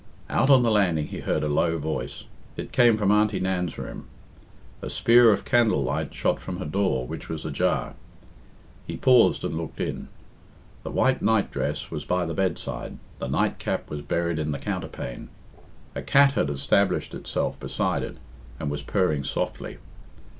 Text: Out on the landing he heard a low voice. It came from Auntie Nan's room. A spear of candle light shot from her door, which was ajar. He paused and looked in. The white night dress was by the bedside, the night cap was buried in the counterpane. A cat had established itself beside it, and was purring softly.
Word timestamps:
Out 0.31 0.49
on 0.49 0.63
the 0.63 0.71
landing 0.71 1.05
he 1.09 1.19
heard 1.19 1.43
a 1.43 1.47
low 1.47 1.77
voice. 1.77 2.23
It 2.57 2.71
came 2.71 2.97
from 2.97 3.11
Auntie 3.11 3.39
Nan's 3.39 3.77
room. 3.77 4.07
A 4.81 4.89
spear 4.89 5.31
of 5.31 5.45
candle 5.45 5.83
light 5.83 6.11
shot 6.11 6.39
from 6.39 6.57
her 6.57 6.65
door, 6.65 7.05
which 7.05 7.29
was 7.29 7.45
ajar. 7.45 7.93
He 8.87 8.97
paused 8.97 9.43
and 9.43 9.55
looked 9.55 9.79
in. 9.79 10.07
The 10.81 10.89
white 10.89 11.21
night 11.21 11.51
dress 11.51 11.91
was 11.91 12.03
by 12.03 12.25
the 12.25 12.33
bedside, 12.33 12.97
the 13.19 13.27
night 13.27 13.59
cap 13.59 13.91
was 13.91 14.01
buried 14.01 14.39
in 14.39 14.49
the 14.51 14.57
counterpane. 14.57 15.29
A 15.93 16.01
cat 16.01 16.33
had 16.33 16.49
established 16.49 17.13
itself 17.13 17.59
beside 17.59 18.01
it, 18.01 18.17
and 18.59 18.71
was 18.71 18.81
purring 18.81 19.23
softly. 19.23 19.77